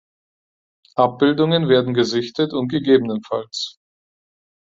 Abbildungen 0.95 1.69
werden 1.69 1.93
gesichtet 1.93 2.53
und 2.53 2.69
ggfs. 2.71 3.77